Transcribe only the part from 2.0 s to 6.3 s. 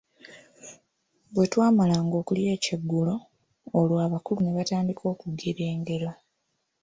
okulya ekyeggulo, olwo abakulu ne batandika okugera engero.